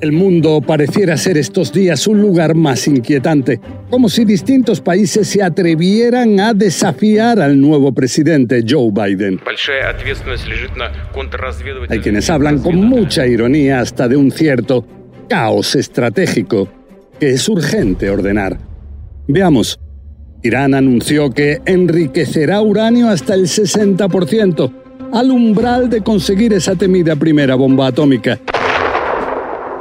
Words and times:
El 0.00 0.12
mundo 0.12 0.60
pareciera 0.60 1.16
ser 1.16 1.36
estos 1.38 1.72
días 1.72 2.06
un 2.06 2.22
lugar 2.22 2.54
más 2.54 2.86
inquietante, 2.86 3.60
como 3.90 4.08
si 4.08 4.24
distintos 4.24 4.80
países 4.80 5.26
se 5.26 5.42
atrevieran 5.42 6.38
a 6.38 6.54
desafiar 6.54 7.40
al 7.40 7.60
nuevo 7.60 7.92
presidente 7.92 8.64
Joe 8.66 8.92
Biden. 8.92 9.40
Hay 11.88 11.98
quienes 11.98 12.30
hablan 12.30 12.60
con 12.60 12.76
mucha 12.76 13.26
ironía 13.26 13.80
hasta 13.80 14.06
de 14.06 14.16
un 14.16 14.30
cierto 14.30 14.86
caos 15.28 15.74
estratégico 15.74 16.68
que 17.18 17.30
es 17.30 17.48
urgente 17.48 18.08
ordenar. 18.08 18.56
Veamos. 19.26 19.80
Irán 20.44 20.74
anunció 20.74 21.32
que 21.32 21.60
enriquecerá 21.66 22.60
uranio 22.60 23.08
hasta 23.08 23.34
el 23.34 23.46
60%, 23.46 24.72
al 25.12 25.30
umbral 25.32 25.90
de 25.90 26.02
conseguir 26.02 26.52
esa 26.52 26.76
temida 26.76 27.16
primera 27.16 27.56
bomba 27.56 27.88
atómica. 27.88 28.38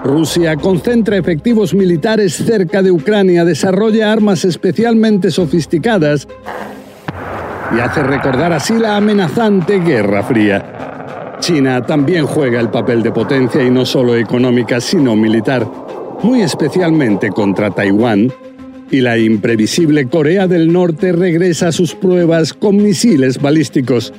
Rusia 0.08 0.56
concentra 0.56 1.18
efectivos 1.18 1.74
militares 1.74 2.34
cerca 2.34 2.82
de 2.82 2.92
Ucrania, 2.92 3.44
desarrolla 3.44 4.12
armas 4.12 4.46
especialmente 4.46 5.30
sofisticadas 5.30 6.28
y 7.76 7.80
hace 7.80 8.02
recordar 8.02 8.54
así 8.54 8.74
la 8.80 8.96
amenazante 8.96 9.80
Guerra 9.80 10.24
Fría. 10.24 11.36
China 11.40 11.86
también 11.86 12.26
juega 12.26 12.60
el 12.60 12.70
papel 12.70 13.04
de 13.04 13.12
potencia 13.12 13.62
y 13.62 13.70
no 13.70 13.86
solo 13.86 14.16
económica, 14.16 14.80
sino 14.80 15.16
militar, 15.16 15.70
muy 16.24 16.42
especialmente 16.42 17.30
contra 17.30 17.70
Taiwán, 17.70 18.32
y 18.90 19.02
la 19.02 19.18
imprevisible 19.18 20.08
Corea 20.08 20.48
del 20.48 20.72
Norte 20.72 21.12
regresa 21.12 21.68
a 21.68 21.72
sus 21.74 21.94
pruebas 21.94 22.54
con 22.54 22.78
misiles 22.78 23.42
balísticos. 23.42 24.14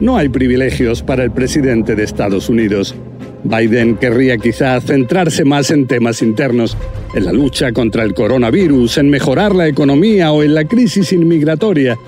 No 0.00 0.16
hay 0.16 0.30
privilegios 0.30 1.02
para 1.02 1.22
el 1.24 1.30
presidente 1.30 1.94
de 1.94 2.04
Estados 2.04 2.48
Unidos. 2.48 2.94
Biden 3.44 3.96
querría 3.96 4.36
quizá 4.38 4.80
centrarse 4.80 5.44
más 5.44 5.70
en 5.70 5.86
temas 5.86 6.22
internos, 6.22 6.76
en 7.14 7.24
la 7.24 7.32
lucha 7.32 7.72
contra 7.72 8.02
el 8.02 8.14
coronavirus, 8.14 8.98
en 8.98 9.10
mejorar 9.10 9.54
la 9.54 9.68
economía 9.68 10.32
o 10.32 10.42
en 10.42 10.54
la 10.54 10.64
crisis 10.64 11.12
inmigratoria. 11.12 11.98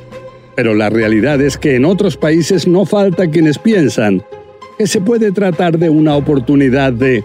Pero 0.57 0.75
la 0.75 0.91
realidad 0.91 1.41
es 1.41 1.57
que 1.57 1.77
en 1.77 1.85
otros 1.85 2.17
países 2.17 2.67
no 2.67 2.85
falta 2.85 3.31
quienes 3.31 3.59
piensan 3.59 4.23
que 4.79 4.87
se 4.87 5.01
puede 5.01 5.31
tratar 5.33 5.79
de 5.79 5.91
una 5.91 6.17
oportunidad 6.17 6.93
de 6.93 7.25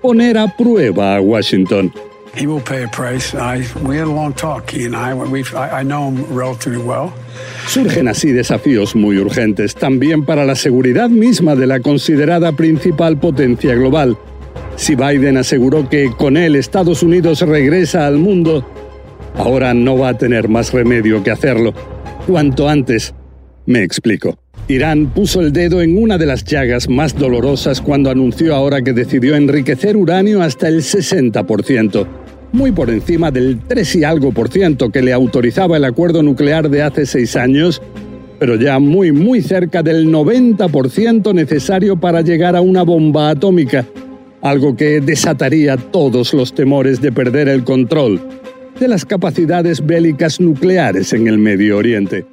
poner 0.00 0.38
a 0.38 0.54
prueba 0.56 1.16
a 1.16 1.20
Washington. 1.20 1.92
He 2.36 2.48
will 2.48 2.62
pay 2.62 2.82
a 2.82 2.88
price. 2.88 3.32
I, 3.32 3.64
we 3.84 3.96
had 3.96 4.08
a 4.08 4.10
long 4.10 4.32
talk, 4.32 4.68
he 4.68 4.84
and 4.86 4.96
I. 4.96 5.14
We've, 5.14 5.54
I, 5.54 5.80
I 5.80 5.82
know 5.84 6.08
him 6.08 6.26
relatively 6.34 6.82
well. 6.82 7.12
Surgen 7.68 8.08
así 8.08 8.32
desafíos 8.32 8.96
muy 8.96 9.18
urgentes, 9.18 9.74
también 9.74 10.24
para 10.24 10.44
la 10.44 10.56
seguridad 10.56 11.08
misma 11.08 11.54
de 11.54 11.66
la 11.66 11.80
considerada 11.80 12.52
principal 12.52 13.18
potencia 13.18 13.74
global. 13.74 14.18
Si 14.76 14.96
Biden 14.96 15.36
aseguró 15.36 15.88
que 15.88 16.10
con 16.10 16.36
él 16.36 16.56
Estados 16.56 17.04
Unidos 17.04 17.40
regresa 17.42 18.06
al 18.06 18.18
mundo, 18.18 18.66
ahora 19.36 19.72
no 19.72 19.96
va 19.96 20.08
a 20.10 20.18
tener 20.18 20.48
más 20.48 20.72
remedio 20.72 21.22
que 21.22 21.30
hacerlo. 21.30 21.72
Cuanto 22.26 22.68
antes. 22.68 23.14
Me 23.66 23.82
explico. 23.82 24.36
Irán 24.68 25.06
puso 25.14 25.40
el 25.40 25.52
dedo 25.52 25.80
en 25.80 25.96
una 25.96 26.18
de 26.18 26.26
las 26.26 26.44
llagas 26.44 26.88
más 26.88 27.16
dolorosas 27.16 27.80
cuando 27.80 28.10
anunció 28.10 28.54
ahora 28.54 28.82
que 28.82 28.92
decidió 28.92 29.36
enriquecer 29.36 29.96
uranio 29.96 30.42
hasta 30.42 30.68
el 30.68 30.82
60% 30.82 32.23
muy 32.54 32.70
por 32.70 32.88
encima 32.88 33.32
del 33.32 33.58
3 33.66 33.96
y 33.96 34.04
algo 34.04 34.30
por 34.30 34.48
ciento 34.48 34.90
que 34.90 35.02
le 35.02 35.12
autorizaba 35.12 35.76
el 35.76 35.84
acuerdo 35.84 36.22
nuclear 36.22 36.70
de 36.70 36.82
hace 36.82 37.04
seis 37.04 37.34
años, 37.34 37.82
pero 38.38 38.54
ya 38.54 38.78
muy 38.78 39.10
muy 39.10 39.42
cerca 39.42 39.82
del 39.82 40.06
90% 40.06 41.34
necesario 41.34 41.96
para 41.96 42.20
llegar 42.20 42.54
a 42.54 42.60
una 42.60 42.84
bomba 42.84 43.30
atómica, 43.30 43.84
algo 44.40 44.76
que 44.76 45.00
desataría 45.00 45.76
todos 45.76 46.32
los 46.32 46.54
temores 46.54 47.00
de 47.00 47.10
perder 47.10 47.48
el 47.48 47.64
control 47.64 48.20
de 48.78 48.86
las 48.86 49.04
capacidades 49.04 49.84
bélicas 49.84 50.40
nucleares 50.40 51.12
en 51.12 51.26
el 51.26 51.38
Medio 51.38 51.78
Oriente. 51.78 52.24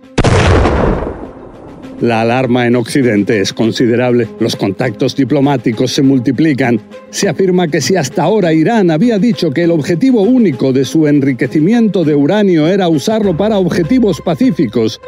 La 2.01 2.21
alarma 2.21 2.65
en 2.65 2.75
Occidente 2.75 3.41
es 3.41 3.53
considerable, 3.53 4.27
los 4.39 4.55
contactos 4.55 5.15
diplomáticos 5.15 5.91
se 5.91 6.01
multiplican. 6.01 6.81
Se 7.11 7.29
afirma 7.29 7.67
que 7.67 7.79
si 7.79 7.95
hasta 7.95 8.23
ahora 8.23 8.53
Irán 8.53 8.89
había 8.89 9.19
dicho 9.19 9.51
que 9.51 9.65
el 9.65 9.71
objetivo 9.71 10.23
único 10.23 10.73
de 10.73 10.83
su 10.83 11.05
enriquecimiento 11.05 12.03
de 12.03 12.15
uranio 12.15 12.67
era 12.67 12.87
usarlo 12.87 13.37
para 13.37 13.59
objetivos 13.59 14.19
pacíficos, 14.19 14.99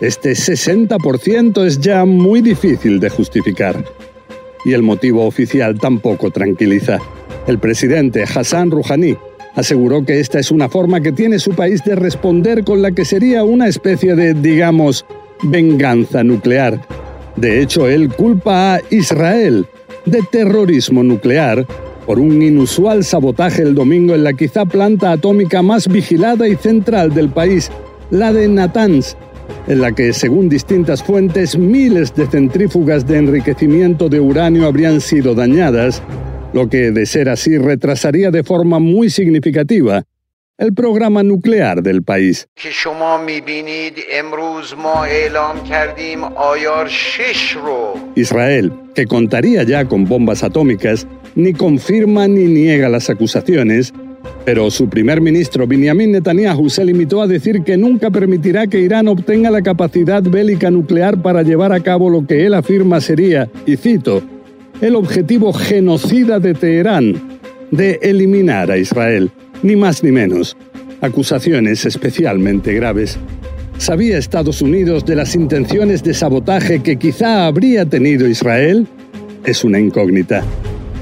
este 0.00 0.30
60% 0.30 1.66
es 1.66 1.80
ya 1.80 2.06
muy 2.06 2.40
difícil 2.40 2.98
de 2.98 3.10
justificar. 3.10 3.84
Y 4.64 4.72
el 4.72 4.82
motivo 4.82 5.26
oficial 5.26 5.78
tampoco 5.78 6.30
tranquiliza. 6.30 6.98
El 7.46 7.58
presidente 7.58 8.22
Hassan 8.24 8.70
Rouhani 8.70 9.18
aseguró 9.54 10.02
que 10.02 10.18
esta 10.18 10.38
es 10.38 10.50
una 10.50 10.70
forma 10.70 11.02
que 11.02 11.12
tiene 11.12 11.40
su 11.40 11.50
país 11.50 11.84
de 11.84 11.94
responder 11.94 12.64
con 12.64 12.80
la 12.80 12.92
que 12.92 13.04
sería 13.04 13.44
una 13.44 13.68
especie 13.68 14.14
de, 14.14 14.32
digamos, 14.32 15.04
venganza 15.42 16.24
nuclear. 16.24 16.80
De 17.36 17.60
hecho, 17.60 17.88
él 17.88 18.08
culpa 18.08 18.74
a 18.74 18.80
Israel 18.90 19.66
de 20.04 20.22
terrorismo 20.30 21.02
nuclear 21.02 21.66
por 22.06 22.18
un 22.18 22.40
inusual 22.40 23.04
sabotaje 23.04 23.62
el 23.62 23.74
domingo 23.74 24.14
en 24.14 24.24
la 24.24 24.32
quizá 24.32 24.64
planta 24.64 25.12
atómica 25.12 25.62
más 25.62 25.88
vigilada 25.88 26.48
y 26.48 26.56
central 26.56 27.12
del 27.12 27.28
país, 27.28 27.70
la 28.10 28.32
de 28.32 28.48
Natanz, 28.48 29.14
en 29.66 29.80
la 29.80 29.92
que, 29.92 30.12
según 30.12 30.48
distintas 30.48 31.02
fuentes, 31.02 31.58
miles 31.58 32.14
de 32.14 32.26
centrífugas 32.26 33.06
de 33.06 33.18
enriquecimiento 33.18 34.08
de 34.08 34.20
uranio 34.20 34.66
habrían 34.66 35.00
sido 35.00 35.34
dañadas, 35.34 36.02
lo 36.54 36.68
que, 36.68 36.90
de 36.90 37.04
ser 37.04 37.28
así, 37.28 37.58
retrasaría 37.58 38.30
de 38.30 38.42
forma 38.42 38.78
muy 38.78 39.10
significativa 39.10 40.04
el 40.58 40.74
programa 40.74 41.22
nuclear 41.22 41.84
del 41.84 42.02
país. 42.02 42.48
Israel, 48.16 48.72
que 48.94 49.06
contaría 49.06 49.62
ya 49.62 49.84
con 49.84 50.04
bombas 50.04 50.42
atómicas, 50.42 51.06
ni 51.36 51.52
confirma 51.52 52.26
ni 52.26 52.44
niega 52.46 52.88
las 52.88 53.08
acusaciones, 53.08 53.94
pero 54.44 54.68
su 54.72 54.88
primer 54.88 55.20
ministro 55.20 55.64
Benjamin 55.68 56.10
Netanyahu 56.10 56.68
se 56.68 56.84
limitó 56.84 57.22
a 57.22 57.28
decir 57.28 57.62
que 57.62 57.76
nunca 57.76 58.10
permitirá 58.10 58.66
que 58.66 58.80
Irán 58.80 59.06
obtenga 59.06 59.52
la 59.52 59.62
capacidad 59.62 60.24
bélica 60.24 60.72
nuclear 60.72 61.22
para 61.22 61.42
llevar 61.42 61.72
a 61.72 61.80
cabo 61.80 62.10
lo 62.10 62.26
que 62.26 62.46
él 62.46 62.54
afirma 62.54 63.00
sería, 63.00 63.48
y 63.64 63.76
cito, 63.76 64.22
el 64.80 64.96
objetivo 64.96 65.52
genocida 65.52 66.40
de 66.40 66.54
Teherán, 66.54 67.38
de 67.70 68.00
eliminar 68.02 68.72
a 68.72 68.78
Israel 68.78 69.30
ni 69.62 69.76
más 69.76 70.02
ni 70.02 70.12
menos. 70.12 70.56
Acusaciones 71.00 71.84
especialmente 71.84 72.72
graves. 72.74 73.18
¿Sabía 73.78 74.18
Estados 74.18 74.60
Unidos 74.60 75.06
de 75.06 75.14
las 75.14 75.34
intenciones 75.36 76.02
de 76.02 76.12
sabotaje 76.12 76.82
que 76.82 76.96
quizá 76.96 77.46
habría 77.46 77.86
tenido 77.86 78.26
Israel? 78.26 78.86
Es 79.44 79.62
una 79.62 79.78
incógnita. 79.78 80.42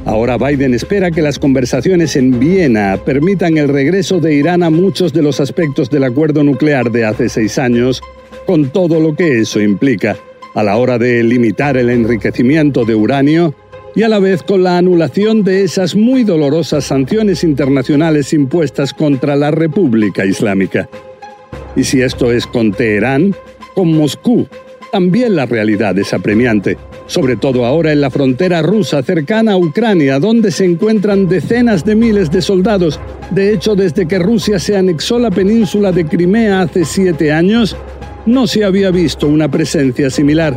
Ahora 0.04 0.36
Biden 0.36 0.74
espera 0.74 1.10
que 1.10 1.22
las 1.22 1.38
conversaciones 1.38 2.14
en 2.14 2.38
Viena 2.38 2.96
permitan 3.04 3.56
el 3.56 3.68
regreso 3.68 4.20
de 4.20 4.34
Irán 4.34 4.62
a 4.62 4.70
muchos 4.70 5.12
de 5.12 5.22
los 5.22 5.40
aspectos 5.40 5.90
del 5.90 6.04
acuerdo 6.04 6.44
nuclear 6.44 6.92
de 6.92 7.04
hace 7.04 7.28
seis 7.28 7.58
años, 7.58 8.00
con 8.46 8.70
todo 8.70 9.00
lo 9.00 9.16
que 9.16 9.40
eso 9.40 9.60
implica, 9.60 10.16
a 10.54 10.62
la 10.62 10.76
hora 10.76 10.98
de 10.98 11.24
limitar 11.24 11.76
el 11.76 11.90
enriquecimiento 11.90 12.84
de 12.84 12.94
uranio 12.94 13.54
y 13.96 14.02
a 14.02 14.08
la 14.08 14.18
vez 14.18 14.42
con 14.42 14.62
la 14.62 14.76
anulación 14.76 15.42
de 15.42 15.64
esas 15.64 15.96
muy 15.96 16.22
dolorosas 16.22 16.84
sanciones 16.84 17.42
internacionales 17.42 18.34
impuestas 18.34 18.92
contra 18.92 19.34
la 19.36 19.50
República 19.50 20.26
Islámica. 20.26 20.86
Y 21.74 21.84
si 21.84 22.02
esto 22.02 22.30
es 22.30 22.46
con 22.46 22.72
Teherán, 22.72 23.34
con 23.74 23.92
Moscú, 23.96 24.46
también 24.92 25.34
la 25.34 25.46
realidad 25.46 25.98
es 25.98 26.12
apremiante, 26.12 26.76
sobre 27.06 27.36
todo 27.36 27.64
ahora 27.64 27.90
en 27.90 28.02
la 28.02 28.10
frontera 28.10 28.60
rusa 28.60 29.02
cercana 29.02 29.52
a 29.52 29.56
Ucrania, 29.56 30.20
donde 30.20 30.50
se 30.50 30.66
encuentran 30.66 31.26
decenas 31.26 31.82
de 31.82 31.94
miles 31.94 32.30
de 32.30 32.42
soldados. 32.42 33.00
De 33.30 33.52
hecho, 33.52 33.74
desde 33.74 34.06
que 34.06 34.18
Rusia 34.18 34.58
se 34.58 34.76
anexó 34.76 35.18
la 35.18 35.30
península 35.30 35.90
de 35.90 36.04
Crimea 36.04 36.60
hace 36.60 36.84
siete 36.84 37.32
años, 37.32 37.74
no 38.26 38.46
se 38.46 38.62
había 38.62 38.90
visto 38.90 39.26
una 39.26 39.50
presencia 39.50 40.10
similar. 40.10 40.54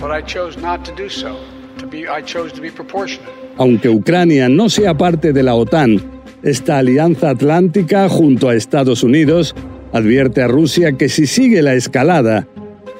But 0.00 0.10
I 0.10 0.22
chose 0.22 0.56
not 0.60 0.84
to 0.84 0.94
do 0.94 1.08
so. 1.08 1.36
To 1.78 1.86
be, 1.86 2.06
I 2.08 2.22
chose 2.22 2.52
to 2.52 2.60
be 2.60 2.70
proportionate. 2.70 3.32
Aunque 3.58 3.88
Ucrania 3.88 4.48
no 4.48 4.68
sea 4.68 4.94
parte 4.94 5.32
de 5.32 5.42
la 5.42 5.54
OTAN, 5.54 6.00
esta 6.42 6.78
alianza 6.78 7.30
atlántica 7.30 8.08
junto 8.08 8.48
a 8.48 8.54
Estados 8.54 9.02
Unidos 9.02 9.54
advierte 9.92 10.42
a 10.42 10.48
Rusia 10.48 10.92
que 10.92 11.08
si 11.08 11.26
sigue 11.26 11.62
la 11.62 11.74
escalada, 11.74 12.46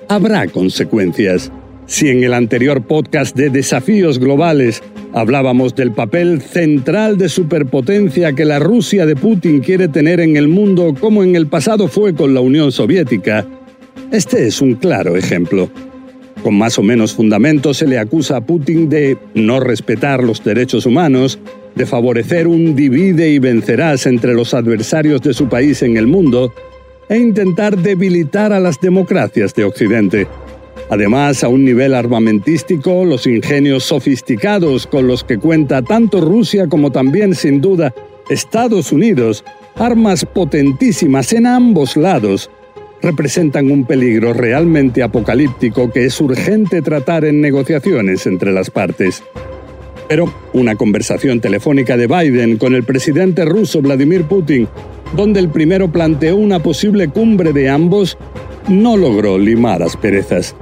habrá 0.08 0.46
consecuencias. 0.48 1.50
Si 1.86 2.08
en 2.08 2.22
el 2.22 2.34
anterior 2.34 2.82
podcast 2.82 3.36
de 3.36 3.50
Desafíos 3.50 4.18
Globales 4.18 4.82
hablábamos 5.12 5.74
del 5.74 5.92
papel 5.92 6.40
central 6.40 7.18
de 7.18 7.28
superpotencia 7.28 8.32
que 8.32 8.44
la 8.44 8.60
Rusia 8.60 9.06
de 9.06 9.16
Putin 9.16 9.60
quiere 9.60 9.88
tener 9.88 10.20
en 10.20 10.36
el 10.36 10.48
mundo 10.48 10.94
como 10.98 11.24
en 11.24 11.34
el 11.34 11.48
pasado 11.48 11.88
fue 11.88 12.14
con 12.14 12.32
la 12.32 12.40
Unión 12.40 12.70
Soviética, 12.70 13.44
este 14.10 14.46
es 14.46 14.60
un 14.60 14.74
claro 14.74 15.16
ejemplo. 15.16 15.70
Con 16.42 16.56
más 16.56 16.78
o 16.78 16.82
menos 16.82 17.14
fundamento 17.14 17.74
se 17.74 17.86
le 17.86 17.98
acusa 17.98 18.36
a 18.36 18.40
Putin 18.40 18.88
de 18.88 19.18
no 19.34 19.60
respetar 19.60 20.22
los 20.24 20.42
derechos 20.42 20.86
humanos, 20.86 21.38
de 21.74 21.86
favorecer 21.86 22.46
un 22.46 22.74
divide 22.74 23.30
y 23.30 23.38
vencerás 23.38 24.06
entre 24.06 24.34
los 24.34 24.54
adversarios 24.54 25.20
de 25.20 25.34
su 25.34 25.48
país 25.48 25.82
en 25.82 25.96
el 25.96 26.06
mundo 26.06 26.52
e 27.08 27.18
intentar 27.18 27.76
debilitar 27.76 28.52
a 28.52 28.60
las 28.60 28.80
democracias 28.80 29.54
de 29.54 29.64
Occidente. 29.64 30.26
Además, 30.88 31.44
a 31.44 31.48
un 31.48 31.64
nivel 31.64 31.94
armamentístico, 31.94 33.04
los 33.04 33.26
ingenios 33.26 33.84
sofisticados 33.84 34.86
con 34.86 35.06
los 35.06 35.22
que 35.22 35.38
cuenta 35.38 35.82
tanto 35.82 36.20
Rusia 36.20 36.66
como 36.66 36.90
también, 36.90 37.34
sin 37.34 37.60
duda, 37.60 37.94
Estados 38.28 38.90
Unidos, 38.90 39.44
armas 39.76 40.24
potentísimas 40.24 41.32
en 41.32 41.46
ambos 41.46 41.96
lados, 41.96 42.50
representan 43.02 43.70
un 43.70 43.84
peligro 43.84 44.32
realmente 44.32 45.02
apocalíptico 45.02 45.90
que 45.90 46.06
es 46.06 46.20
urgente 46.20 46.82
tratar 46.82 47.24
en 47.24 47.40
negociaciones 47.40 48.26
entre 48.26 48.52
las 48.52 48.70
partes. 48.70 49.22
Pero 50.08 50.32
una 50.52 50.74
conversación 50.74 51.40
telefónica 51.40 51.96
de 51.96 52.06
Biden 52.06 52.58
con 52.58 52.74
el 52.74 52.82
presidente 52.82 53.44
ruso 53.44 53.80
Vladimir 53.80 54.24
Putin, 54.24 54.68
donde 55.16 55.40
el 55.40 55.48
primero 55.48 55.90
planteó 55.90 56.36
una 56.36 56.60
posible 56.60 57.08
cumbre 57.08 57.52
de 57.52 57.68
ambos, 57.68 58.18
no 58.68 58.96
logró 58.96 59.38
limar 59.38 59.82
asperezas. 59.82 60.54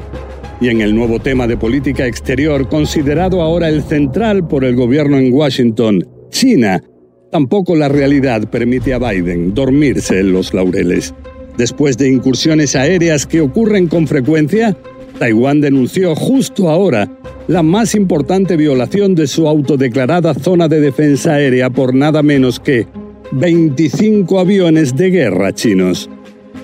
Y 0.60 0.68
en 0.68 0.80
el 0.80 0.94
nuevo 0.94 1.20
tema 1.20 1.46
de 1.46 1.56
política 1.56 2.06
exterior, 2.06 2.68
considerado 2.68 3.42
ahora 3.42 3.68
el 3.68 3.82
central 3.82 4.46
por 4.46 4.64
el 4.64 4.74
gobierno 4.74 5.16
en 5.16 5.32
Washington, 5.32 6.06
China, 6.30 6.82
tampoco 7.30 7.76
la 7.76 7.88
realidad 7.88 8.50
permite 8.50 8.92
a 8.92 8.98
Biden 8.98 9.54
dormirse 9.54 10.20
en 10.20 10.32
los 10.32 10.52
laureles. 10.52 11.14
Después 11.58 11.98
de 11.98 12.08
incursiones 12.08 12.76
aéreas 12.76 13.26
que 13.26 13.40
ocurren 13.40 13.88
con 13.88 14.06
frecuencia, 14.06 14.76
Taiwán 15.18 15.60
denunció 15.60 16.14
justo 16.14 16.70
ahora 16.70 17.10
la 17.48 17.64
más 17.64 17.96
importante 17.96 18.56
violación 18.56 19.16
de 19.16 19.26
su 19.26 19.48
autodeclarada 19.48 20.34
zona 20.34 20.68
de 20.68 20.80
defensa 20.80 21.32
aérea 21.32 21.68
por 21.68 21.96
nada 21.96 22.22
menos 22.22 22.60
que 22.60 22.86
25 23.32 24.38
aviones 24.38 24.94
de 24.94 25.10
guerra 25.10 25.52
chinos. 25.52 26.08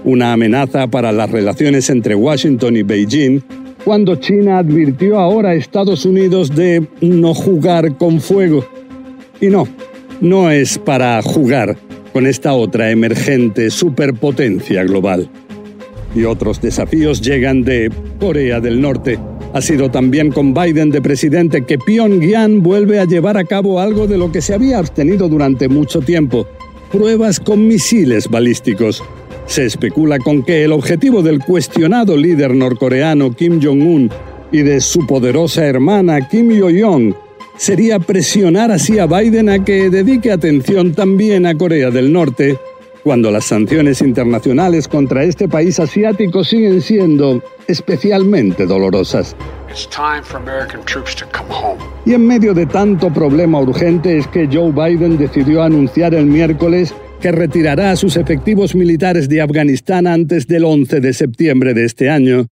Una 0.05 0.33
amenaza 0.33 0.87
para 0.87 1.11
las 1.11 1.29
relaciones 1.29 1.91
entre 1.91 2.15
Washington 2.15 2.77
y 2.77 2.85
Beijing 2.85 3.41
cuando 3.85 4.15
China 4.15 4.59
advirtió 4.59 5.19
ahora 5.19 5.51
a 5.51 5.55
Estados 5.55 6.07
Unidos 6.07 6.55
de 6.55 6.87
no 7.01 7.35
jugar 7.35 7.99
con 7.99 8.21
fuego. 8.21 8.65
Y 9.41 9.49
no, 9.49 9.67
no 10.21 10.53
es 10.53 10.79
para 10.79 11.21
jugar, 11.21 11.77
con 12.15 12.29
esta 12.29 12.55
otra 12.55 12.93
emergente 12.93 13.71
superpotencia 13.71 14.85
global. 14.85 15.29
Y 16.15 16.23
otros 16.23 16.61
desafíos 16.63 17.21
llegan 17.21 17.65
de 17.65 17.91
Corea 18.21 18.61
del 18.61 18.81
Norte. 18.81 19.19
Ha 19.53 19.61
sido 19.61 19.91
también 19.91 20.31
con 20.31 20.55
Biden 20.55 20.91
de 20.91 21.03
presidente 21.03 21.65
que 21.65 21.77
Pyongyang 21.77 22.63
vuelve 22.63 23.01
a 23.01 23.05
llevar 23.05 23.37
a 23.37 23.43
cabo 23.43 23.81
algo 23.81 24.07
de 24.07 24.17
lo 24.17 24.31
que 24.31 24.41
se 24.41 24.55
había 24.55 24.79
abstenido 24.79 25.29
durante 25.29 25.69
mucho 25.69 26.01
tiempo, 26.03 26.47
pruebas 26.93 27.41
con 27.41 27.67
misiles 27.67 28.29
balísticos. 28.29 29.03
Se 29.47 29.67
especula 29.67 30.21
con 30.21 30.45
que 30.45 30.63
el 30.63 30.71
objetivo 30.71 31.21
del 31.21 31.41
cuestionado 31.41 32.17
líder 32.17 32.55
norcoreano 32.55 33.33
Kim 33.33 33.61
Jong-un 33.61 34.09
y 34.53 34.63
de 34.63 34.81
su 34.81 35.05
poderosa 35.05 35.67
hermana 35.67 36.29
Kim 36.29 36.49
Yo-jong 36.53 37.24
sería 37.57 37.99
presionar 37.99 38.71
así 38.71 38.99
a 38.99 39.07
Biden 39.07 39.49
a 39.49 39.65
que 39.65 39.91
dedique 39.91 40.33
atención 40.33 40.93
también 40.93 41.47
a 41.47 41.55
Corea 41.55 41.91
del 41.91 42.13
Norte, 42.13 42.59
cuando 43.03 43.31
las 43.31 43.45
sanciones 43.45 44.01
internacionales 44.01 44.89
contra 44.89 45.25
este 45.25 45.47
país 45.47 45.79
asiático 45.79 46.43
siguen 46.43 46.81
siendo 46.81 47.43
especialmente 47.69 48.67
dolorosas. 48.67 49.37
Y 52.07 52.15
en 52.15 52.27
medio 52.27 52.55
de 52.55 52.67
tanto 52.67 53.13
problema 53.13 53.61
urgente 53.61 54.17
es 54.17 54.27
que 54.29 54.49
Joe 54.51 54.73
Biden 54.73 55.19
decidió 55.19 55.63
anunciar 55.63 56.15
el 56.15 56.27
miércoles 56.27 56.95
que 57.21 57.33
retirará 57.33 57.95
sus 57.97 58.17
efectivos 58.17 58.75
militares 58.75 59.29
de 59.29 59.41
Afganistán 59.41 60.07
antes 60.07 60.47
del 60.47 60.65
11 60.65 61.01
de 61.01 61.13
septiembre 61.13 61.75
de 61.75 61.85
este 61.85 62.11
año, 62.11 62.47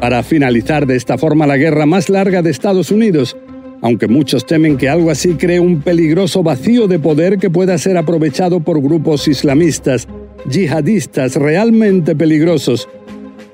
para 0.00 0.22
finalizar 0.22 0.86
de 0.86 0.96
esta 0.96 1.18
forma 1.18 1.46
la 1.46 1.56
guerra 1.56 1.86
más 1.86 2.08
larga 2.08 2.42
de 2.42 2.50
Estados 2.50 2.90
Unidos 2.90 3.36
aunque 3.82 4.06
muchos 4.06 4.46
temen 4.46 4.78
que 4.78 4.88
algo 4.88 5.10
así 5.10 5.34
cree 5.34 5.60
un 5.60 5.82
peligroso 5.82 6.42
vacío 6.42 6.86
de 6.86 7.00
poder 7.00 7.38
que 7.38 7.50
pueda 7.50 7.76
ser 7.76 7.96
aprovechado 7.96 8.60
por 8.60 8.80
grupos 8.80 9.26
islamistas, 9.26 10.06
yihadistas 10.48 11.34
realmente 11.36 12.14
peligrosos. 12.14 12.88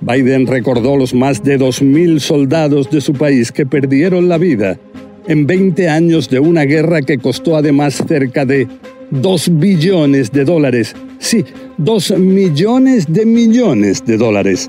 Biden 0.00 0.46
recordó 0.46 0.96
los 0.96 1.14
más 1.14 1.42
de 1.42 1.58
2.000 1.58 2.20
soldados 2.20 2.90
de 2.90 3.00
su 3.00 3.14
país 3.14 3.50
que 3.50 3.66
perdieron 3.66 4.28
la 4.28 4.38
vida 4.38 4.78
en 5.26 5.46
20 5.46 5.88
años 5.88 6.28
de 6.28 6.38
una 6.38 6.62
guerra 6.62 7.02
que 7.02 7.18
costó 7.18 7.56
además 7.56 8.02
cerca 8.06 8.44
de 8.44 8.68
2 9.10 9.58
billones 9.58 10.30
de 10.30 10.44
dólares. 10.44 10.94
Sí, 11.18 11.44
2 11.78 12.18
millones 12.18 13.12
de 13.12 13.24
millones 13.24 14.04
de 14.04 14.18
dólares. 14.18 14.68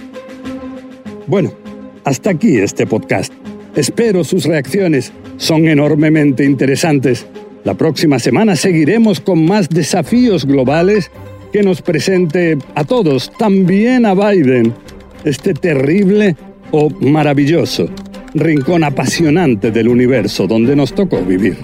Bueno, 1.28 1.54
hasta 2.06 2.32
aquí 2.32 2.58
este 2.58 2.88
podcast. 2.88 3.34
Espero 3.76 4.24
sus 4.24 4.46
reacciones 4.46 5.14
son 5.40 5.68
enormemente 5.68 6.46
interesantes. 6.46 7.26
La 7.64 7.74
próxima 7.74 8.20
semana 8.20 8.56
seguiremos 8.56 9.20
con 9.20 9.46
más 9.46 9.70
desafíos 9.70 10.46
globales 10.46 11.10
que 11.52 11.64
nos 11.64 11.82
presente 11.82 12.58
a 12.76 12.84
todos, 12.84 13.32
también 13.40 14.06
a 14.06 14.14
Biden, 14.14 14.74
este 15.24 15.56
terrible 15.56 16.36
o 16.72 16.90
maravilloso 16.92 17.90
rincón 18.36 18.84
apasionante 18.84 19.72
del 19.72 19.88
universo 19.88 20.46
donde 20.46 20.76
nos 20.76 20.94
tocó 20.94 21.20
vivir. 21.22 21.58